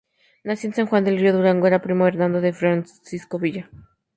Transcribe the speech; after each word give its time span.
Nació 0.43 0.67
en 0.69 0.73
San 0.73 0.87
Juan 0.87 1.03
del 1.05 1.19
Río, 1.19 1.31
Durango, 1.31 1.67
era 1.67 1.83
primo 1.83 2.07
hermano 2.07 2.41
de 2.41 2.53
Francisco 2.53 3.37
Villa. 3.37 3.69